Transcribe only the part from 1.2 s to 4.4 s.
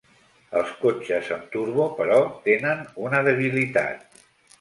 amb turbo però tenen una debilitat: